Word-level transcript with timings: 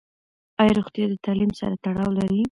ایا 0.61 0.73
روغتیا 0.77 1.05
د 1.09 1.13
تعلیم 1.25 1.51
سره 1.59 1.75
تړاو 1.83 2.09
لري؟ 2.17 2.39